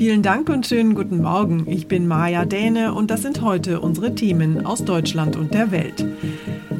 Vielen 0.00 0.22
Dank 0.22 0.48
und 0.48 0.66
schönen 0.66 0.94
guten 0.94 1.20
Morgen. 1.20 1.66
Ich 1.66 1.86
bin 1.86 2.08
Maja 2.08 2.46
Däne 2.46 2.94
und 2.94 3.10
das 3.10 3.20
sind 3.20 3.42
heute 3.42 3.82
unsere 3.82 4.14
Themen 4.14 4.64
aus 4.64 4.82
Deutschland 4.82 5.36
und 5.36 5.52
der 5.52 5.72
Welt. 5.72 6.06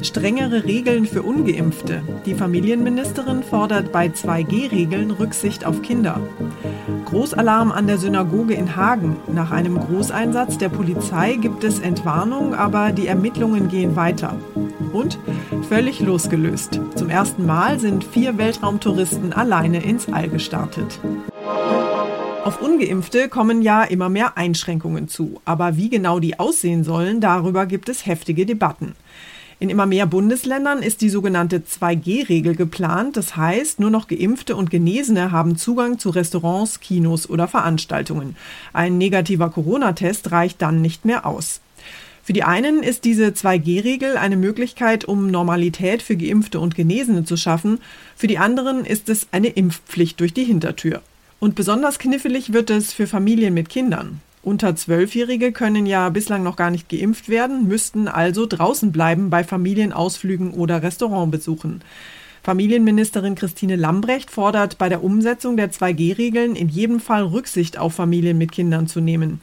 Strengere 0.01 0.63
Regeln 0.63 1.05
für 1.05 1.21
ungeimpfte. 1.21 2.01
Die 2.25 2.33
Familienministerin 2.33 3.43
fordert 3.43 3.91
bei 3.91 4.07
2G-Regeln 4.07 5.11
Rücksicht 5.11 5.67
auf 5.67 5.83
Kinder. 5.83 6.19
Großalarm 7.05 7.71
an 7.71 7.85
der 7.85 7.99
Synagoge 7.99 8.55
in 8.55 8.75
Hagen. 8.75 9.17
Nach 9.31 9.51
einem 9.51 9.77
Großeinsatz 9.77 10.57
der 10.57 10.69
Polizei 10.69 11.35
gibt 11.35 11.63
es 11.63 11.77
Entwarnung, 11.77 12.55
aber 12.55 12.91
die 12.91 13.05
Ermittlungen 13.05 13.67
gehen 13.67 13.95
weiter. 13.95 14.35
Und 14.93 15.19
völlig 15.69 15.99
losgelöst. 15.99 16.81
Zum 16.95 17.11
ersten 17.11 17.45
Mal 17.45 17.79
sind 17.79 18.03
vier 18.03 18.39
Weltraumtouristen 18.39 19.31
alleine 19.31 19.83
ins 19.83 20.11
All 20.11 20.27
gestartet. 20.27 20.99
Auf 22.43 22.59
ungeimpfte 22.59 23.29
kommen 23.29 23.61
ja 23.61 23.83
immer 23.83 24.09
mehr 24.09 24.35
Einschränkungen 24.35 25.07
zu. 25.07 25.39
Aber 25.45 25.77
wie 25.77 25.89
genau 25.89 26.19
die 26.19 26.39
aussehen 26.39 26.83
sollen, 26.83 27.21
darüber 27.21 27.67
gibt 27.67 27.87
es 27.87 28.07
heftige 28.07 28.47
Debatten. 28.47 28.95
In 29.59 29.69
immer 29.69 29.85
mehr 29.85 30.07
Bundesländern 30.07 30.81
ist 30.81 31.01
die 31.01 31.09
sogenannte 31.09 31.59
2G-Regel 31.59 32.55
geplant. 32.55 33.15
Das 33.15 33.35
heißt, 33.35 33.79
nur 33.79 33.91
noch 33.91 34.07
geimpfte 34.07 34.55
und 34.55 34.71
Genesene 34.71 35.31
haben 35.31 35.55
Zugang 35.55 35.99
zu 35.99 36.09
Restaurants, 36.09 36.79
Kinos 36.79 37.29
oder 37.29 37.47
Veranstaltungen. 37.47 38.35
Ein 38.73 38.97
negativer 38.97 39.51
Corona-Test 39.51 40.31
reicht 40.31 40.63
dann 40.63 40.81
nicht 40.81 41.05
mehr 41.05 41.27
aus. 41.27 41.61
Für 42.23 42.33
die 42.33 42.43
einen 42.43 42.81
ist 42.81 43.05
diese 43.05 43.27
2G-Regel 43.27 44.17
eine 44.17 44.35
Möglichkeit, 44.35 45.05
um 45.05 45.29
Normalität 45.29 46.01
für 46.01 46.17
Geimpfte 46.17 46.59
und 46.59 46.73
Genesene 46.73 47.23
zu 47.23 47.37
schaffen. 47.37 47.77
Für 48.15 48.25
die 48.25 48.39
anderen 48.39 48.83
ist 48.83 49.09
es 49.09 49.27
eine 49.31 49.49
Impfpflicht 49.49 50.19
durch 50.19 50.33
die 50.33 50.43
Hintertür. 50.43 51.03
Und 51.41 51.55
besonders 51.55 51.97
knifflig 51.97 52.53
wird 52.53 52.69
es 52.69 52.93
für 52.93 53.07
Familien 53.07 53.55
mit 53.55 53.67
Kindern. 53.67 54.21
Unter 54.43 54.75
Zwölfjährige 54.75 55.51
können 55.51 55.87
ja 55.87 56.07
bislang 56.09 56.43
noch 56.43 56.55
gar 56.55 56.69
nicht 56.69 56.87
geimpft 56.87 57.29
werden, 57.29 57.67
müssten 57.67 58.07
also 58.07 58.45
draußen 58.45 58.91
bleiben 58.91 59.31
bei 59.31 59.43
Familienausflügen 59.43 60.51
oder 60.51 60.83
Restaurantbesuchen. 60.83 61.81
Familienministerin 62.43 63.33
Christine 63.33 63.75
Lambrecht 63.75 64.29
fordert 64.29 64.77
bei 64.77 64.87
der 64.87 65.03
Umsetzung 65.03 65.57
der 65.57 65.71
2G-Regeln 65.71 66.55
in 66.55 66.69
jedem 66.69 66.99
Fall 66.99 67.23
Rücksicht 67.23 67.79
auf 67.79 67.95
Familien 67.95 68.37
mit 68.37 68.51
Kindern 68.51 68.85
zu 68.85 69.01
nehmen. 69.01 69.41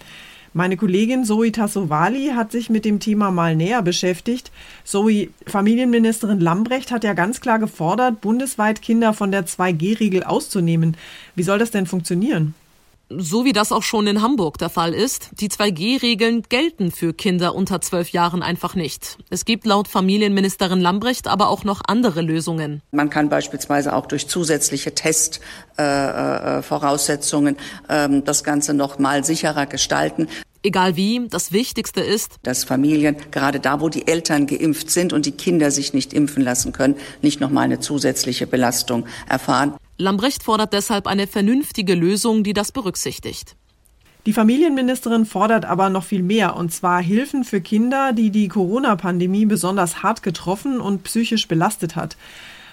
Meine 0.55 0.77
Kollegin 0.77 1.25
Zoe 1.25 1.53
Tassovali 1.53 2.33
hat 2.35 2.53
sich 2.53 2.71
mit 2.71 2.85
dem 2.85 3.01
Thema 3.01 3.31
mal 3.31 3.55
näher 3.55 3.83
beschäftigt. 3.83 4.51
Zoe, 4.85 5.29
Familienministerin 5.47 6.41
Lambrecht 6.41 6.91
hat 6.91 7.05
ja 7.05 7.13
ganz 7.13 7.41
klar 7.41 7.59
gefordert, 7.59 8.21
bundesweit 8.21 8.81
Kinder 8.81 9.13
von 9.13 9.31
der 9.31 9.47
2G-Regel 9.47 10.25
auszunehmen. 10.25 10.97
Wie 11.35 11.43
soll 11.43 11.59
das 11.59 11.71
denn 11.71 11.87
funktionieren? 11.87 12.55
So 13.11 13.47
wie 13.47 13.55
das 13.55 13.73
auch 13.73 13.83
schon 13.83 14.07
in 14.07 14.21
Hamburg 14.21 14.59
der 14.59 14.69
Fall 14.69 14.93
ist, 14.93 15.31
die 15.41 15.49
2G-Regeln 15.49 16.43
gelten 16.43 16.91
für 16.91 17.15
Kinder 17.15 17.55
unter 17.55 17.81
zwölf 17.81 18.11
Jahren 18.11 18.43
einfach 18.43 18.75
nicht. 18.75 19.17
Es 19.31 19.47
gibt 19.47 19.65
laut 19.65 19.89
Familienministerin 19.89 20.81
Lambrecht 20.81 21.27
aber 21.27 21.49
auch 21.49 21.65
noch 21.65 21.81
andere 21.87 22.21
Lösungen. 22.21 22.83
Man 22.91 23.09
kann 23.09 23.31
beispielsweise 23.31 23.95
auch 23.95 24.05
durch 24.07 24.29
zusätzliche 24.29 24.95
Testvoraussetzungen 24.95 27.57
äh, 27.89 28.05
äh, 28.05 28.23
das 28.23 28.45
Ganze 28.45 28.75
noch 28.75 28.99
mal 28.99 29.25
sicherer 29.25 29.65
gestalten. 29.65 30.29
Egal 30.63 30.97
wie, 30.97 31.27
das 31.31 31.53
Wichtigste 31.53 32.03
ist, 32.03 32.37
dass 32.43 32.65
Familien, 32.65 33.17
gerade 33.31 33.61
da, 33.61 33.81
wo 33.81 33.89
die 33.89 34.07
Eltern 34.07 34.47
geimpft 34.47 34.91
sind 34.91 35.15
und 35.15 35.25
die 35.25 35.33
Kinder 35.33 35.71
sich 35.71 35.95
nicht 35.95 36.13
impfen 36.13 36.43
lassen 36.43 36.73
können, 36.73 36.97
nicht 37.23 37.41
noch 37.41 37.49
mal 37.49 37.63
eine 37.63 37.81
zusätzliche 37.81 38.47
Belastung 38.47 39.07
erfahren. 39.29 39.73
Lambrecht 40.01 40.45
fordert 40.45 40.73
deshalb 40.73 41.09
eine 41.09 41.27
vernünftige 41.27 41.95
Lösung, 41.95 42.45
die 42.45 42.53
das 42.53 42.71
berücksichtigt. 42.71 43.57
Die 44.27 44.33
Familienministerin 44.33 45.27
fordert 45.27 45.65
aber 45.65 45.91
noch 45.91 46.05
viel 46.05 46.23
mehr, 46.23 46.55
und 46.55 46.73
zwar 46.73 47.03
Hilfen 47.03 47.43
für 47.43 47.61
Kinder, 47.61 48.13
die 48.13 48.31
die 48.31 48.47
Corona-Pandemie 48.47 49.47
besonders 49.47 50.05
hart 50.05 50.23
getroffen 50.23 50.81
und 50.81 51.03
psychisch 51.03 51.49
belastet 51.49 51.97
hat. 51.97 52.17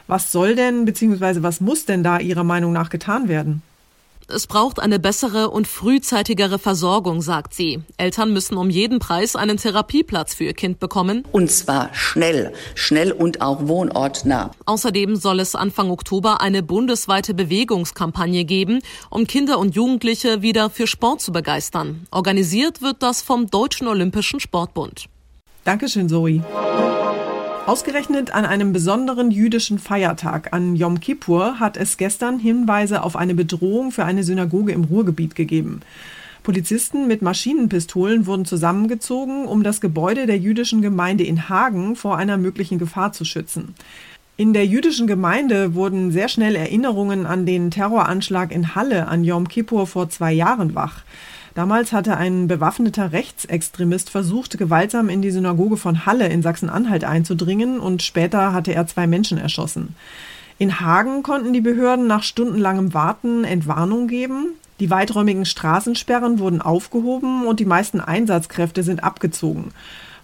Was 0.05 0.31
soll 0.31 0.53
denn 0.53 0.85
bzw. 0.85 1.41
was 1.41 1.61
muss 1.61 1.85
denn 1.85 2.03
da 2.03 2.19
Ihrer 2.19 2.43
Meinung 2.43 2.73
nach 2.73 2.89
getan 2.89 3.27
werden? 3.27 3.63
Es 4.27 4.47
braucht 4.47 4.79
eine 4.79 4.97
bessere 4.99 5.51
und 5.51 5.67
frühzeitigere 5.67 6.57
Versorgung, 6.57 7.21
sagt 7.21 7.53
sie. 7.53 7.81
Eltern 7.97 8.33
müssen 8.33 8.57
um 8.57 8.69
jeden 8.69 8.99
Preis 8.99 9.35
einen 9.35 9.57
Therapieplatz 9.57 10.33
für 10.33 10.45
ihr 10.45 10.53
Kind 10.53 10.79
bekommen. 10.79 11.23
Und 11.31 11.51
zwar 11.51 11.93
schnell, 11.93 12.51
schnell 12.73 13.11
und 13.11 13.41
auch 13.41 13.67
wohnortnah. 13.67 14.51
Außerdem 14.65 15.15
soll 15.15 15.39
es 15.39 15.53
Anfang 15.53 15.91
Oktober 15.91 16.41
eine 16.41 16.63
bundesweite 16.63 17.33
Bewegungskampagne 17.33 18.45
geben, 18.45 18.79
um 19.09 19.27
Kinder 19.27 19.59
und 19.59 19.75
Jugendliche 19.75 20.41
wieder 20.41 20.69
für 20.69 20.87
Sport 20.87 21.21
zu 21.21 21.31
begeistern. 21.31 22.07
Organisiert 22.09 22.81
wird 22.81 23.03
das 23.03 23.21
vom 23.21 23.47
Deutschen 23.47 23.87
Olympischen 23.87 24.39
Sportbund. 24.39 25.05
Dankeschön, 25.63 26.09
Zoe. 26.09 26.41
Ausgerechnet 27.65 28.31
an 28.31 28.45
einem 28.45 28.73
besonderen 28.73 29.31
jüdischen 29.31 29.79
Feiertag, 29.79 30.53
an 30.53 30.75
Yom 30.75 30.99
Kippur, 30.99 31.59
hat 31.59 31.77
es 31.77 31.97
gestern 31.97 32.37
Hinweise 32.37 33.01
auf 33.01 33.15
eine 33.15 33.33
Bedrohung 33.33 33.91
für 33.91 34.05
eine 34.05 34.23
Synagoge 34.23 34.71
im 34.71 34.83
Ruhrgebiet 34.83 35.33
gegeben. 35.33 35.81
Polizisten 36.43 37.07
mit 37.07 37.23
Maschinenpistolen 37.23 38.27
wurden 38.27 38.45
zusammengezogen, 38.45 39.47
um 39.47 39.63
das 39.63 39.81
Gebäude 39.81 40.27
der 40.27 40.37
jüdischen 40.37 40.83
Gemeinde 40.83 41.23
in 41.23 41.49
Hagen 41.49 41.95
vor 41.95 42.17
einer 42.17 42.37
möglichen 42.37 42.77
Gefahr 42.77 43.13
zu 43.13 43.25
schützen. 43.25 43.73
In 44.37 44.53
der 44.53 44.67
jüdischen 44.67 45.07
Gemeinde 45.07 45.73
wurden 45.73 46.11
sehr 46.11 46.27
schnell 46.27 46.55
Erinnerungen 46.55 47.25
an 47.25 47.47
den 47.47 47.71
Terroranschlag 47.71 48.51
in 48.51 48.75
Halle 48.75 49.07
an 49.07 49.23
Yom 49.23 49.47
Kippur 49.47 49.87
vor 49.87 50.07
zwei 50.09 50.33
Jahren 50.33 50.75
wach. 50.75 51.01
Damals 51.55 51.93
hatte 51.93 52.17
ein 52.17 52.49
bewaffneter 52.49 53.13
Rechtsextremist 53.13 54.09
versucht, 54.09 54.57
gewaltsam 54.57 55.07
in 55.07 55.21
die 55.21 55.31
Synagoge 55.31 55.77
von 55.77 56.05
Halle 56.05 56.27
in 56.27 56.41
Sachsen-Anhalt 56.41 57.05
einzudringen 57.05 57.79
und 57.79 58.03
später 58.03 58.51
hatte 58.51 58.73
er 58.73 58.87
zwei 58.87 59.07
Menschen 59.07 59.37
erschossen. 59.37 59.95
In 60.57 60.81
Hagen 60.81 61.23
konnten 61.23 61.53
die 61.53 61.61
Behörden 61.61 62.07
nach 62.07 62.23
stundenlangem 62.23 62.93
Warten 62.93 63.45
Entwarnung 63.45 64.07
geben. 64.07 64.49
Die 64.81 64.89
weiträumigen 64.89 65.45
Straßensperren 65.45 66.39
wurden 66.39 66.61
aufgehoben 66.61 67.45
und 67.45 67.61
die 67.61 67.65
meisten 67.65 68.01
Einsatzkräfte 68.01 68.83
sind 68.83 69.03
abgezogen. 69.05 69.71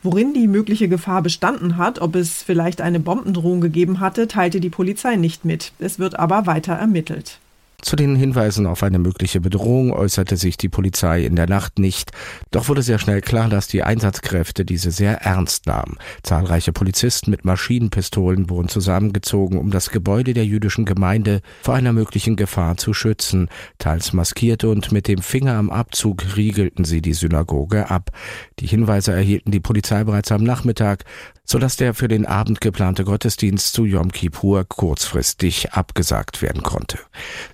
Worin 0.03 0.33
die 0.33 0.47
mögliche 0.47 0.89
Gefahr 0.89 1.21
bestanden 1.21 1.77
hat, 1.77 2.01
ob 2.01 2.15
es 2.15 2.43
vielleicht 2.43 2.81
eine 2.81 2.99
Bombendrohung 2.99 3.61
gegeben 3.61 3.99
hatte, 3.99 4.27
teilte 4.27 4.59
die 4.59 4.69
Polizei 4.69 5.15
nicht 5.15 5.45
mit. 5.45 5.73
Es 5.79 5.99
wird 5.99 6.19
aber 6.19 6.45
weiter 6.45 6.73
ermittelt. 6.73 7.41
Zu 7.81 7.95
den 7.95 8.15
Hinweisen 8.15 8.67
auf 8.67 8.83
eine 8.83 8.99
mögliche 8.99 9.41
Bedrohung 9.41 9.91
äußerte 9.91 10.37
sich 10.37 10.55
die 10.55 10.69
Polizei 10.69 11.25
in 11.25 11.35
der 11.35 11.47
Nacht 11.47 11.79
nicht, 11.79 12.11
doch 12.51 12.69
wurde 12.69 12.83
sehr 12.83 12.99
schnell 12.99 13.21
klar, 13.21 13.49
dass 13.49 13.67
die 13.67 13.83
Einsatzkräfte 13.83 14.65
diese 14.65 14.91
sehr 14.91 15.21
ernst 15.21 15.65
nahmen. 15.65 15.97
Zahlreiche 16.21 16.73
Polizisten 16.73 17.31
mit 17.31 17.43
Maschinenpistolen 17.43 18.49
wurden 18.49 18.67
zusammengezogen, 18.67 19.57
um 19.57 19.71
das 19.71 19.89
Gebäude 19.89 20.33
der 20.33 20.45
jüdischen 20.45 20.85
Gemeinde 20.85 21.41
vor 21.63 21.73
einer 21.73 21.91
möglichen 21.91 22.35
Gefahr 22.35 22.77
zu 22.77 22.93
schützen. 22.93 23.49
Teils 23.79 24.13
maskierte 24.13 24.69
und 24.69 24.91
mit 24.91 25.07
dem 25.07 25.21
Finger 25.21 25.55
am 25.55 25.71
Abzug 25.71 26.23
riegelten 26.35 26.85
sie 26.85 27.01
die 27.01 27.13
Synagoge 27.13 27.89
ab. 27.89 28.11
Die 28.59 28.67
Hinweise 28.67 29.11
erhielten 29.11 29.51
die 29.51 29.59
Polizei 29.59 30.03
bereits 30.03 30.31
am 30.31 30.43
Nachmittag, 30.43 31.03
sodass 31.46 31.75
der 31.75 31.94
für 31.94 32.07
den 32.07 32.25
Abend 32.25 32.62
geplante 32.62 33.03
Gottesdienst 33.03 33.74
zu 33.74 33.85
Yom 33.85 34.12
Kippur 34.12 34.63
kurzfristig 34.63 35.74
abgesagt 35.74 36.41
werden 36.41 36.63
konnte. 36.63 37.00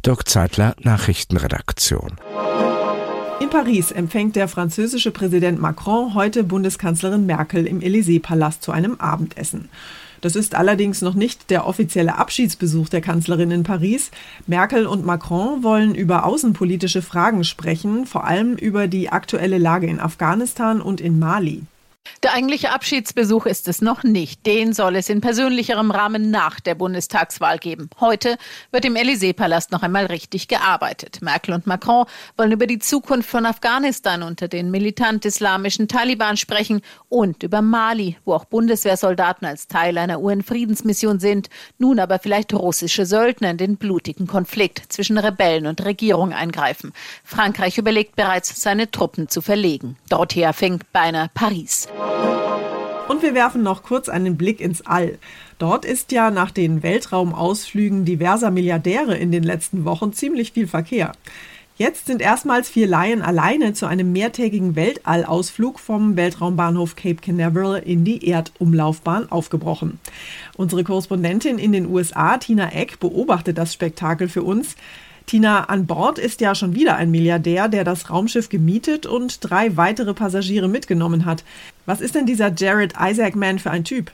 Dirk 0.06 0.28
Zeitler, 0.28 0.76
Nachrichtenredaktion. 0.82 2.18
In 3.40 3.52
Paris 3.52 3.92
empfängt 3.92 4.36
der 4.36 4.48
französische 4.48 5.12
Präsident 5.12 5.62
Macron 5.62 6.16
heute 6.16 6.44
Bundeskanzlerin 6.44 7.28
Merkel 7.28 7.68
im 7.68 7.82
Élysée-Palast 7.82 8.64
zu 8.64 8.72
einem 8.72 8.96
Abendessen. 8.96 9.70
Das 10.22 10.36
ist 10.36 10.56
allerdings 10.56 11.02
noch 11.02 11.14
nicht 11.14 11.52
der 11.52 11.68
offizielle 11.68 12.18
Abschiedsbesuch 12.18 12.90
der 12.90 13.02
Kanzlerin 13.02 13.52
in 13.52 13.64
Paris. 13.64 14.10
Merkel 14.48 14.88
und 14.88 15.06
Macron 15.06 15.64
wollen 15.64 15.94
über 15.94 16.26
außenpolitische 16.26 17.04
Fragen 17.04 17.44
sprechen, 17.44 18.08
vor 18.08 18.26
allem 18.26 18.56
über 18.56 18.88
die 18.88 19.10
aktuelle 19.10 19.60
Lage 19.60 19.88
in 19.88 20.00
Afghanistan 20.00 20.82
und 20.82 21.00
in 21.00 21.20
Mali. 21.20 21.64
Der 22.24 22.34
eigentliche 22.34 22.72
Abschiedsbesuch 22.72 23.46
ist 23.46 23.68
es 23.68 23.82
noch 23.82 24.04
nicht. 24.04 24.46
Den 24.46 24.74
soll 24.74 24.96
es 24.96 25.10
in 25.10 25.22
persönlicherem 25.22 25.92
Rahmen 25.92 26.32
nach 26.32 26.60
der 26.60 26.76
Bundestagswahl 26.76 27.60
geben. 27.60 27.90
Heute 28.00 28.38
wird 28.72 28.86
im 28.86 28.96
Élysée-Palast 28.96 29.72
noch 29.72 29.84
einmal 29.84 30.08
richtig 30.08 30.48
gearbeitet. 30.48 31.22
Merkel 31.22 31.54
und 31.54 31.68
Macron 31.68 32.06
wollen 32.36 32.52
über 32.52 32.68
die 32.68 32.80
Zukunft 32.80 33.30
von 33.30 33.46
Afghanistan 33.46 34.24
unter 34.24 34.48
den 34.48 34.72
militant-islamischen 34.72 35.88
Taliban 35.88 36.38
sprechen 36.38 36.82
und 37.10 37.44
über 37.44 37.62
Mali, 37.62 38.18
wo 38.26 38.34
auch 38.34 38.46
Bundeswehrsoldaten 38.46 39.48
als 39.48 39.68
Teil 39.68 39.98
einer 39.98 40.22
UN-Friedensmission 40.22 41.20
sind, 41.20 41.50
nun 41.78 42.00
aber 42.00 42.20
vielleicht 42.20 42.54
russische 42.54 43.06
Söldner 43.06 43.52
in 43.52 43.58
den 43.58 43.78
blutigen 43.78 44.28
Konflikt 44.28 44.92
zwischen 44.92 45.18
Rebellen 45.18 45.68
und 45.68 45.86
Regierung 45.86 46.34
eingreifen. 46.34 46.94
Frankreich 47.24 47.78
überlegt 47.78 48.16
bereits, 48.16 48.62
seine 48.62 48.90
Truppen 48.92 49.30
zu 49.30 49.42
verlegen. 49.42 49.98
Dorothea 50.10 50.54
Fink, 50.54 50.84
beinahe 50.92 51.30
Paris. 51.34 51.88
Und 53.08 53.24
wir 53.24 53.34
werfen 53.34 53.64
noch 53.64 53.84
kurz 53.84 54.10
einen 54.10 54.38
Blick 54.38 54.60
ins 54.60 54.86
All. 54.86 55.18
Dort 55.58 55.86
ist 55.86 56.12
ja 56.12 56.30
nach 56.30 56.52
den 56.52 56.84
Weltraumausflügen 56.84 58.06
diverser 58.06 58.52
Milliardäre 58.52 59.16
in 59.18 59.32
den 59.32 59.44
letzten 59.44 59.86
Wochen 59.86 60.14
ziemlich 60.14 60.52
viel 60.52 60.68
Verkehr. 60.68 61.14
Jetzt 61.78 62.08
sind 62.08 62.24
erstmals 62.24 62.70
vier 62.70 62.88
Laien 62.88 63.22
alleine 63.22 63.74
zu 63.74 63.86
einem 63.86 64.12
mehrtägigen 64.12 64.76
Weltallausflug 64.76 65.80
vom 65.80 66.16
Weltraumbahnhof 66.16 66.96
Cape 66.96 67.22
Canaveral 67.22 67.78
in 67.78 68.04
die 68.04 68.28
Erdumlaufbahn 68.28 69.32
aufgebrochen. 69.32 70.00
Unsere 70.56 70.84
Korrespondentin 70.84 71.60
in 71.60 71.72
den 71.72 71.86
USA, 71.86 72.38
Tina 72.38 72.72
Eck, 72.72 73.00
beobachtet 73.00 73.60
das 73.60 73.74
Spektakel 73.74 74.28
für 74.28 74.42
uns. 74.42 74.76
Tina, 75.28 75.66
an 75.66 75.86
Bord 75.86 76.18
ist 76.18 76.42
ja 76.42 76.56
schon 76.56 76.74
wieder 76.74 76.96
ein 76.96 77.12
Milliardär, 77.12 77.68
der 77.68 77.84
das 77.84 78.10
Raumschiff 78.10 78.50
gemietet 78.50 79.06
und 79.06 79.38
drei 79.42 79.78
weitere 79.78 80.16
Passagiere 80.16 80.68
mitgenommen 80.68 81.26
hat. 81.26 81.44
Was 81.88 82.02
ist 82.02 82.16
denn 82.16 82.26
dieser 82.26 82.54
Jared 82.54 82.96
Isaacman 83.00 83.60
für 83.60 83.72
ein 83.72 83.86
Typ? 83.86 84.12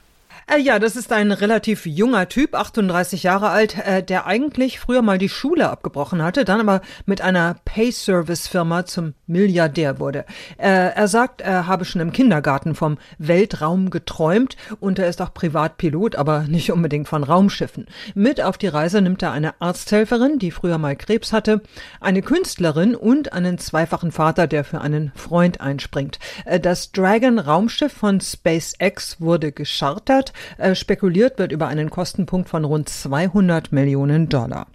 Äh, 0.47 0.59
ja, 0.59 0.79
das 0.79 0.95
ist 0.95 1.11
ein 1.13 1.31
relativ 1.31 1.85
junger 1.85 2.27
Typ, 2.27 2.55
38 2.55 3.23
Jahre 3.23 3.49
alt, 3.49 3.77
äh, 3.77 4.03
der 4.03 4.25
eigentlich 4.25 4.79
früher 4.79 5.01
mal 5.01 5.17
die 5.17 5.29
Schule 5.29 5.69
abgebrochen 5.69 6.21
hatte, 6.21 6.43
dann 6.43 6.59
aber 6.59 6.81
mit 7.05 7.21
einer 7.21 7.55
Pay-Service-Firma 7.65 8.85
zum 8.85 9.13
Milliardär 9.25 9.99
wurde. 9.99 10.25
Äh, 10.57 10.91
er 10.93 11.07
sagt, 11.07 11.41
er 11.41 11.67
habe 11.67 11.85
schon 11.85 12.01
im 12.01 12.11
Kindergarten 12.11 12.75
vom 12.75 12.97
Weltraum 13.17 13.89
geträumt 13.89 14.57
und 14.79 14.99
er 14.99 15.07
ist 15.07 15.21
auch 15.21 15.33
Privatpilot, 15.33 16.15
aber 16.15 16.41
nicht 16.41 16.71
unbedingt 16.71 17.07
von 17.07 17.23
Raumschiffen. 17.23 17.87
Mit 18.13 18.41
auf 18.41 18.57
die 18.57 18.67
Reise 18.67 19.01
nimmt 19.01 19.23
er 19.23 19.31
eine 19.31 19.61
Arzthelferin, 19.61 20.39
die 20.39 20.51
früher 20.51 20.77
mal 20.77 20.95
Krebs 20.95 21.31
hatte, 21.31 21.61
eine 22.01 22.21
Künstlerin 22.21 22.95
und 22.95 23.31
einen 23.31 23.57
zweifachen 23.59 24.11
Vater, 24.11 24.47
der 24.47 24.63
für 24.63 24.81
einen 24.81 25.13
Freund 25.15 25.61
einspringt. 25.61 26.19
Das 26.61 26.91
Dragon 26.91 27.39
Raumschiff 27.39 27.93
von 27.93 28.19
SpaceX 28.19 29.21
wurde 29.21 29.51
geschartert 29.51 30.32
äh, 30.57 30.75
spekuliert 30.75 31.39
wird 31.39 31.51
über 31.51 31.67
einen 31.67 31.89
Kostenpunkt 31.89 32.49
von 32.49 32.65
rund 32.65 32.89
200 32.89 33.71
Millionen 33.71 34.29
Dollar. 34.29 34.67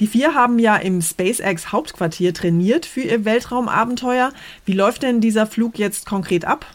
Die 0.00 0.06
vier 0.06 0.34
haben 0.34 0.58
ja 0.58 0.76
im 0.76 1.00
SpaceX 1.00 1.70
Hauptquartier 1.70 2.34
trainiert 2.34 2.86
für 2.86 3.02
ihr 3.02 3.24
Weltraumabenteuer. 3.24 4.32
Wie 4.64 4.72
läuft 4.72 5.02
denn 5.02 5.20
dieser 5.20 5.46
Flug 5.46 5.78
jetzt 5.78 6.06
konkret 6.06 6.44
ab? 6.44 6.66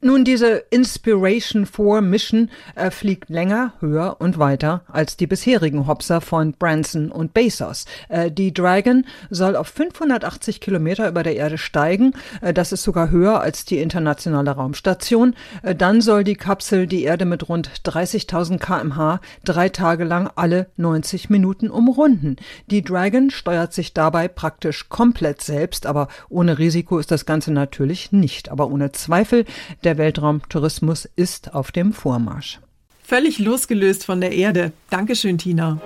Nun, 0.00 0.24
diese 0.24 0.62
Inspiration 0.70 1.66
4 1.66 2.02
Mission 2.02 2.50
äh, 2.76 2.92
fliegt 2.92 3.30
länger, 3.30 3.72
höher 3.80 4.18
und 4.20 4.38
weiter 4.38 4.82
als 4.86 5.16
die 5.16 5.26
bisherigen 5.26 5.88
Hopser 5.88 6.20
von 6.20 6.52
Branson 6.52 7.10
und 7.10 7.34
Bezos. 7.34 7.84
Äh, 8.08 8.30
die 8.30 8.54
Dragon 8.54 9.04
soll 9.28 9.56
auf 9.56 9.66
580 9.66 10.60
Kilometer 10.60 11.08
über 11.08 11.24
der 11.24 11.34
Erde 11.34 11.58
steigen. 11.58 12.12
Äh, 12.42 12.54
das 12.54 12.70
ist 12.70 12.84
sogar 12.84 13.10
höher 13.10 13.40
als 13.40 13.64
die 13.64 13.78
internationale 13.78 14.52
Raumstation. 14.52 15.34
Äh, 15.64 15.74
dann 15.74 16.00
soll 16.00 16.22
die 16.22 16.36
Kapsel 16.36 16.86
die 16.86 17.02
Erde 17.02 17.24
mit 17.24 17.48
rund 17.48 17.68
30.000 17.84 18.58
kmh 18.58 19.20
drei 19.44 19.68
Tage 19.68 20.04
lang 20.04 20.30
alle 20.36 20.68
90 20.76 21.28
Minuten 21.28 21.70
umrunden. 21.70 22.36
Die 22.70 22.82
Dragon 22.84 23.30
steuert 23.30 23.72
sich 23.72 23.94
dabei 23.94 24.28
praktisch 24.28 24.88
komplett 24.88 25.42
selbst, 25.42 25.86
aber 25.86 26.06
ohne 26.28 26.60
Risiko 26.60 26.98
ist 27.00 27.10
das 27.10 27.26
Ganze 27.26 27.52
natürlich 27.52 28.12
nicht. 28.12 28.48
Aber 28.48 28.68
ohne 28.68 28.92
Zweifel, 28.92 29.44
der 29.88 29.96
Weltraumtourismus 29.96 31.08
ist 31.16 31.54
auf 31.54 31.72
dem 31.72 31.94
Vormarsch. 31.94 32.60
Völlig 33.02 33.38
losgelöst 33.38 34.04
von 34.04 34.20
der 34.20 34.32
Erde. 34.32 34.72
Dankeschön, 34.90 35.38
Tina. 35.38 35.80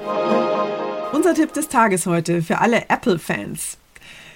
Unser 1.12 1.34
Tipp 1.34 1.52
des 1.52 1.68
Tages 1.68 2.06
heute 2.06 2.42
für 2.42 2.58
alle 2.58 2.88
Apple-Fans. 2.88 3.78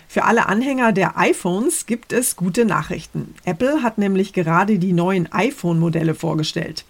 Für 0.06 0.22
alle 0.22 0.46
Anhänger 0.46 0.92
der 0.92 1.18
iPhones 1.18 1.86
gibt 1.86 2.12
es 2.12 2.36
gute 2.36 2.64
Nachrichten. 2.64 3.34
Apple 3.44 3.82
hat 3.82 3.98
nämlich 3.98 4.32
gerade 4.32 4.78
die 4.78 4.92
neuen 4.92 5.32
iPhone-Modelle 5.32 6.14
vorgestellt. 6.14 6.84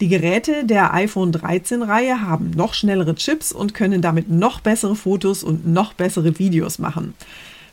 Die 0.00 0.08
Geräte 0.08 0.64
der 0.64 0.94
iPhone 0.94 1.32
13-Reihe 1.32 2.22
haben 2.22 2.50
noch 2.52 2.72
schnellere 2.72 3.14
Chips 3.14 3.52
und 3.52 3.74
können 3.74 4.00
damit 4.00 4.30
noch 4.30 4.60
bessere 4.60 4.96
Fotos 4.96 5.44
und 5.44 5.66
noch 5.66 5.92
bessere 5.92 6.38
Videos 6.38 6.78
machen. 6.78 7.12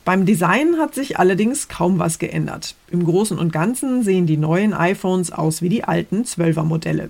Beim 0.06 0.26
Design 0.26 0.78
hat 0.80 0.94
sich 0.94 1.18
allerdings 1.18 1.70
kaum 1.70 1.98
was 1.98 2.20
geändert. 2.20 2.76
Im 2.92 3.06
Großen 3.06 3.40
und 3.40 3.54
Ganzen 3.54 4.04
sehen 4.04 4.26
die 4.26 4.36
neuen 4.36 4.74
iPhones 4.74 5.32
aus 5.32 5.62
wie 5.62 5.70
die 5.70 5.86
alten 5.86 6.24
12er 6.24 6.64
Modelle. 6.64 7.10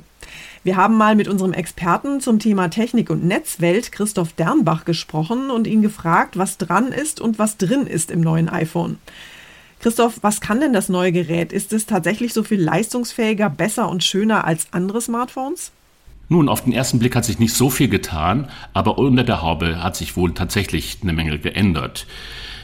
Wir 0.63 0.77
haben 0.77 0.95
mal 0.95 1.15
mit 1.15 1.27
unserem 1.27 1.53
Experten 1.53 2.21
zum 2.21 2.37
Thema 2.37 2.69
Technik 2.69 3.09
und 3.09 3.25
Netzwelt, 3.25 3.91
Christoph 3.91 4.33
Dernbach, 4.33 4.85
gesprochen 4.85 5.49
und 5.49 5.65
ihn 5.65 5.81
gefragt, 5.81 6.37
was 6.37 6.59
dran 6.59 6.91
ist 6.91 7.19
und 7.19 7.39
was 7.39 7.57
drin 7.57 7.87
ist 7.87 8.11
im 8.11 8.21
neuen 8.21 8.47
iPhone. 8.47 8.99
Christoph, 9.81 10.19
was 10.21 10.39
kann 10.39 10.61
denn 10.61 10.71
das 10.71 10.87
neue 10.87 11.11
Gerät? 11.11 11.51
Ist 11.51 11.73
es 11.73 11.87
tatsächlich 11.87 12.31
so 12.31 12.43
viel 12.43 12.61
leistungsfähiger, 12.61 13.49
besser 13.49 13.89
und 13.89 14.03
schöner 14.03 14.45
als 14.45 14.67
andere 14.71 15.01
Smartphones? 15.01 15.71
Nun, 16.33 16.49
auf 16.49 16.63
den 16.63 16.73
ersten 16.73 16.97
Blick 16.97 17.15
hat 17.15 17.25
sich 17.25 17.37
nicht 17.37 17.53
so 17.53 17.69
viel 17.69 17.89
getan, 17.89 18.47
aber 18.73 18.97
unter 18.97 19.23
der 19.23 19.43
Haube 19.43 19.83
hat 19.83 19.95
sich 19.95 20.17
wohl 20.17 20.33
tatsächlich 20.33 20.97
eine 21.03 21.13
Menge 21.13 21.37
geändert. 21.37 22.07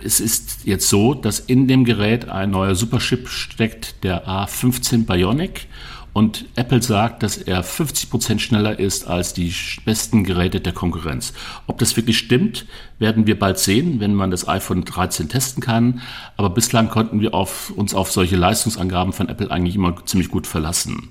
Es 0.03 0.19
ist 0.19 0.61
jetzt 0.65 0.89
so, 0.89 1.13
dass 1.13 1.39
in 1.39 1.67
dem 1.67 1.85
Gerät 1.85 2.29
ein 2.29 2.49
neuer 2.49 2.73
Superchip 2.73 3.29
steckt, 3.29 4.03
der 4.03 4.27
A15 4.27 5.05
Bionic. 5.05 5.67
Und 6.13 6.45
Apple 6.55 6.81
sagt, 6.81 7.21
dass 7.21 7.37
er 7.37 7.61
50 7.61 8.09
Prozent 8.09 8.41
schneller 8.41 8.79
ist 8.79 9.05
als 9.05 9.35
die 9.35 9.53
besten 9.85 10.23
Geräte 10.23 10.61
der 10.61 10.73
Konkurrenz. 10.73 11.33
Ob 11.67 11.77
das 11.77 11.95
wirklich 11.95 12.17
stimmt, 12.17 12.65
werden 12.97 13.27
wir 13.27 13.37
bald 13.37 13.59
sehen, 13.59 13.99
wenn 13.99 14.15
man 14.15 14.31
das 14.31 14.47
iPhone 14.47 14.83
13 14.83 15.29
testen 15.29 15.61
kann. 15.61 16.01
Aber 16.37 16.49
bislang 16.49 16.89
konnten 16.89 17.21
wir 17.21 17.35
auf, 17.35 17.69
uns 17.69 17.93
auf 17.93 18.11
solche 18.11 18.35
Leistungsangaben 18.35 19.13
von 19.13 19.29
Apple 19.29 19.51
eigentlich 19.51 19.75
immer 19.75 19.95
ziemlich 20.07 20.29
gut 20.29 20.47
verlassen. 20.47 21.09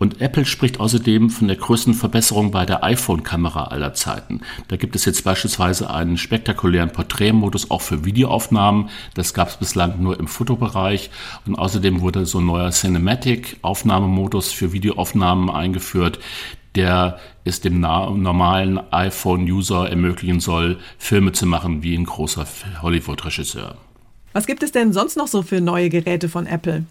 Und 0.00 0.22
Apple 0.22 0.46
spricht 0.46 0.80
außerdem 0.80 1.28
von 1.28 1.46
der 1.46 1.58
größten 1.58 1.92
Verbesserung 1.92 2.50
bei 2.50 2.64
der 2.64 2.82
iPhone-Kamera 2.82 3.64
aller 3.64 3.92
Zeiten. 3.92 4.40
Da 4.68 4.76
gibt 4.76 4.96
es 4.96 5.04
jetzt 5.04 5.24
beispielsweise 5.24 5.90
einen 5.90 6.16
spektakulären 6.16 6.90
Porträtmodus 6.90 7.70
auch 7.70 7.82
für 7.82 8.02
Videoaufnahmen. 8.06 8.88
Das 9.12 9.34
gab 9.34 9.48
es 9.48 9.58
bislang 9.58 10.02
nur 10.02 10.18
im 10.18 10.26
Fotobereich. 10.26 11.10
Und 11.44 11.54
außerdem 11.54 12.00
wurde 12.00 12.24
so 12.24 12.38
ein 12.38 12.46
neuer 12.46 12.70
Cinematic-Aufnahmemodus 12.70 14.50
für 14.52 14.72
Videoaufnahmen 14.72 15.50
eingeführt, 15.50 16.18
der 16.76 17.18
es 17.44 17.60
dem 17.60 17.80
normalen 17.80 18.80
iPhone-User 18.92 19.90
ermöglichen 19.90 20.40
soll, 20.40 20.78
Filme 20.96 21.32
zu 21.32 21.44
machen 21.44 21.82
wie 21.82 21.94
ein 21.94 22.06
großer 22.06 22.46
Hollywood-Regisseur. 22.80 23.76
Was 24.32 24.46
gibt 24.46 24.62
es 24.62 24.72
denn 24.72 24.94
sonst 24.94 25.18
noch 25.18 25.28
so 25.28 25.42
für 25.42 25.60
neue 25.60 25.90
Geräte 25.90 26.30
von 26.30 26.46
Apple? 26.46 26.84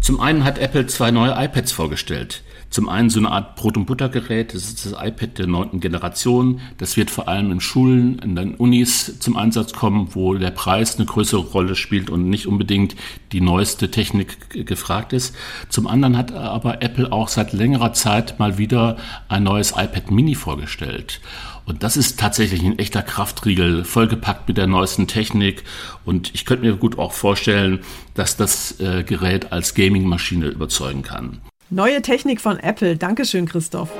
Zum 0.00 0.20
einen 0.20 0.44
hat 0.44 0.58
Apple 0.58 0.86
zwei 0.86 1.10
neue 1.10 1.32
iPads 1.32 1.72
vorgestellt. 1.72 2.42
Zum 2.76 2.90
einen 2.90 3.08
so 3.08 3.20
eine 3.20 3.30
Art 3.30 3.56
Brot- 3.56 3.78
und 3.78 3.86
Buttergerät, 3.86 4.52
das 4.52 4.64
ist 4.64 4.84
das 4.84 4.92
iPad 4.92 5.38
der 5.38 5.46
neunten 5.46 5.80
Generation. 5.80 6.60
Das 6.76 6.98
wird 6.98 7.08
vor 7.08 7.26
allem 7.26 7.50
in 7.50 7.60
Schulen, 7.62 8.18
in 8.18 8.36
den 8.36 8.54
Unis 8.54 9.18
zum 9.18 9.38
Einsatz 9.38 9.72
kommen, 9.72 10.08
wo 10.10 10.34
der 10.34 10.50
Preis 10.50 10.96
eine 10.96 11.06
größere 11.06 11.40
Rolle 11.40 11.74
spielt 11.74 12.10
und 12.10 12.28
nicht 12.28 12.46
unbedingt 12.46 12.94
die 13.32 13.40
neueste 13.40 13.90
Technik 13.90 14.66
gefragt 14.66 15.14
ist. 15.14 15.34
Zum 15.70 15.86
anderen 15.86 16.18
hat 16.18 16.34
aber 16.34 16.82
Apple 16.82 17.10
auch 17.10 17.28
seit 17.28 17.54
längerer 17.54 17.94
Zeit 17.94 18.38
mal 18.38 18.58
wieder 18.58 18.98
ein 19.28 19.44
neues 19.44 19.70
iPad 19.70 20.10
Mini 20.10 20.34
vorgestellt. 20.34 21.22
Und 21.64 21.82
das 21.82 21.96
ist 21.96 22.20
tatsächlich 22.20 22.62
ein 22.62 22.78
echter 22.78 23.02
Kraftriegel, 23.02 23.84
vollgepackt 23.84 24.48
mit 24.48 24.58
der 24.58 24.66
neuesten 24.66 25.06
Technik. 25.06 25.64
Und 26.04 26.34
ich 26.34 26.44
könnte 26.44 26.66
mir 26.66 26.76
gut 26.76 26.98
auch 26.98 27.12
vorstellen, 27.12 27.80
dass 28.12 28.36
das 28.36 28.78
äh, 28.80 29.02
Gerät 29.02 29.50
als 29.50 29.74
Gaming-Maschine 29.74 30.48
überzeugen 30.48 31.02
kann. 31.02 31.40
Neue 31.68 32.00
Technik 32.00 32.40
von 32.40 32.60
Apple. 32.60 32.96
Dankeschön, 32.96 33.46
Christoph. 33.46 33.90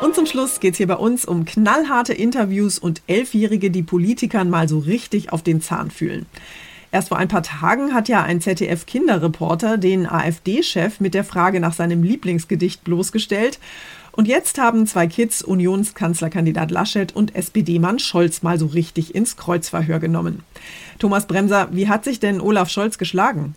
Und 0.00 0.14
zum 0.14 0.24
Schluss 0.24 0.60
geht 0.60 0.72
es 0.72 0.78
hier 0.78 0.86
bei 0.86 0.96
uns 0.96 1.26
um 1.26 1.44
knallharte 1.44 2.14
Interviews 2.14 2.78
und 2.78 3.02
Elfjährige, 3.06 3.70
die 3.70 3.82
Politikern 3.82 4.48
mal 4.48 4.66
so 4.66 4.78
richtig 4.78 5.30
auf 5.30 5.42
den 5.42 5.60
Zahn 5.60 5.90
fühlen. 5.90 6.24
Erst 6.90 7.08
vor 7.08 7.18
ein 7.18 7.28
paar 7.28 7.42
Tagen 7.42 7.92
hat 7.92 8.08
ja 8.08 8.22
ein 8.22 8.40
ZDF-Kinderreporter 8.40 9.76
den 9.76 10.06
AfD-Chef 10.06 11.00
mit 11.00 11.12
der 11.12 11.24
Frage 11.24 11.60
nach 11.60 11.74
seinem 11.74 12.02
Lieblingsgedicht 12.02 12.82
bloßgestellt. 12.82 13.58
Und 14.12 14.26
jetzt 14.26 14.58
haben 14.58 14.86
zwei 14.86 15.06
Kids 15.06 15.42
Unionskanzlerkandidat 15.42 16.70
Laschet 16.70 17.14
und 17.14 17.34
SPD-Mann 17.34 17.98
Scholz 17.98 18.42
mal 18.42 18.58
so 18.58 18.66
richtig 18.66 19.14
ins 19.14 19.36
Kreuzverhör 19.36 19.98
genommen. 19.98 20.42
Thomas 20.98 21.26
Bremser, 21.26 21.68
wie 21.72 21.88
hat 21.88 22.04
sich 22.04 22.20
denn 22.20 22.40
Olaf 22.40 22.70
Scholz 22.70 22.96
geschlagen? 22.96 23.54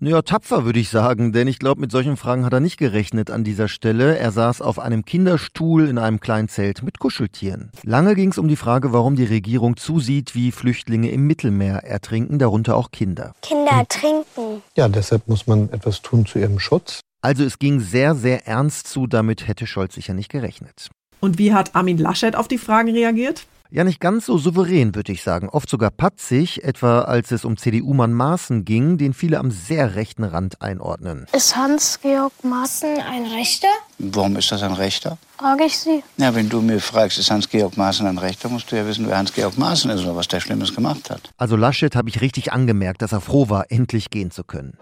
Ja, 0.00 0.22
tapfer 0.22 0.64
würde 0.64 0.78
ich 0.78 0.90
sagen, 0.90 1.32
denn 1.32 1.48
ich 1.48 1.58
glaube, 1.58 1.80
mit 1.80 1.90
solchen 1.90 2.16
Fragen 2.16 2.44
hat 2.44 2.52
er 2.52 2.60
nicht 2.60 2.76
gerechnet 2.76 3.32
an 3.32 3.42
dieser 3.42 3.66
Stelle. 3.66 4.16
Er 4.16 4.30
saß 4.30 4.62
auf 4.62 4.78
einem 4.78 5.04
Kinderstuhl 5.04 5.88
in 5.88 5.98
einem 5.98 6.20
kleinen 6.20 6.48
Zelt 6.48 6.84
mit 6.84 7.00
Kuscheltieren. 7.00 7.72
Lange 7.82 8.14
ging 8.14 8.30
es 8.30 8.38
um 8.38 8.46
die 8.46 8.54
Frage, 8.54 8.92
warum 8.92 9.16
die 9.16 9.24
Regierung 9.24 9.76
zusieht, 9.76 10.36
wie 10.36 10.52
Flüchtlinge 10.52 11.10
im 11.10 11.26
Mittelmeer 11.26 11.78
ertrinken, 11.82 12.38
darunter 12.38 12.76
auch 12.76 12.92
Kinder. 12.92 13.32
Kinder 13.42 13.72
ertrinken. 13.72 14.62
Ja, 14.76 14.88
deshalb 14.88 15.26
muss 15.26 15.48
man 15.48 15.68
etwas 15.72 16.00
tun 16.00 16.26
zu 16.26 16.38
ihrem 16.38 16.60
Schutz. 16.60 17.00
Also 17.20 17.42
es 17.42 17.58
ging 17.58 17.80
sehr, 17.80 18.14
sehr 18.14 18.46
ernst 18.46 18.86
zu, 18.86 19.08
damit 19.08 19.48
hätte 19.48 19.66
Scholz 19.66 19.96
sicher 19.96 20.14
nicht 20.14 20.30
gerechnet. 20.30 20.90
Und 21.18 21.38
wie 21.38 21.52
hat 21.52 21.74
Armin 21.74 21.98
Laschet 21.98 22.36
auf 22.36 22.46
die 22.46 22.58
Fragen 22.58 22.90
reagiert? 22.90 23.46
Ja, 23.70 23.84
nicht 23.84 24.00
ganz 24.00 24.24
so 24.24 24.38
souverän, 24.38 24.94
würde 24.94 25.12
ich 25.12 25.22
sagen. 25.22 25.50
Oft 25.50 25.68
sogar 25.68 25.90
patzig, 25.90 26.64
etwa 26.64 27.02
als 27.02 27.30
es 27.32 27.44
um 27.44 27.58
CDU-Mann 27.58 28.14
Maaßen 28.14 28.64
ging, 28.64 28.96
den 28.96 29.12
viele 29.12 29.38
am 29.38 29.50
sehr 29.50 29.94
rechten 29.94 30.24
Rand 30.24 30.62
einordnen. 30.62 31.26
Ist 31.34 31.54
Hans-Georg 31.54 32.32
Maaßen 32.42 32.96
ein 32.98 33.26
Rechter? 33.26 33.68
Warum 33.98 34.36
ist 34.36 34.50
das 34.50 34.62
ein 34.62 34.72
Rechter? 34.72 35.18
Frage 35.36 35.64
ich 35.64 35.78
Sie. 35.78 36.02
Ja, 36.16 36.34
wenn 36.34 36.48
du 36.48 36.62
mir 36.62 36.80
fragst, 36.80 37.18
ist 37.18 37.30
Hans-Georg 37.30 37.76
Maaßen 37.76 38.06
ein 38.06 38.16
Rechter, 38.16 38.48
musst 38.48 38.72
du 38.72 38.76
ja 38.76 38.86
wissen, 38.86 39.06
wer 39.06 39.18
Hans-Georg 39.18 39.58
Maaßen 39.58 39.90
ist 39.90 40.02
oder 40.02 40.16
was 40.16 40.28
der 40.28 40.40
Schlimmes 40.40 40.74
gemacht 40.74 41.10
hat. 41.10 41.30
Also 41.36 41.54
Laschet 41.56 41.94
habe 41.94 42.08
ich 42.08 42.22
richtig 42.22 42.54
angemerkt, 42.54 43.02
dass 43.02 43.12
er 43.12 43.20
froh 43.20 43.50
war, 43.50 43.70
endlich 43.70 44.08
gehen 44.08 44.30
zu 44.30 44.44
können. 44.44 44.78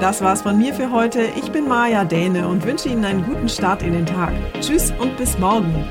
Das 0.00 0.20
war's 0.20 0.42
von 0.42 0.58
mir 0.58 0.74
für 0.74 0.90
heute. 0.90 1.28
Ich 1.40 1.52
bin 1.52 1.68
Maja 1.68 2.04
Däne 2.04 2.48
und 2.48 2.64
wünsche 2.64 2.88
Ihnen 2.88 3.04
einen 3.04 3.24
guten 3.24 3.48
Start 3.48 3.82
in 3.82 3.92
den 3.92 4.06
Tag. 4.06 4.32
Tschüss 4.60 4.92
und 4.98 5.16
bis 5.16 5.38
morgen. 5.38 5.84